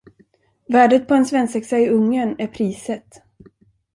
Värdet 0.67 1.07
på 1.07 1.13
en 1.13 1.25
svensexa 1.25 1.79
i 1.79 1.89
Ungern 1.89 2.35
är 2.39 2.47
priset! 2.47 3.21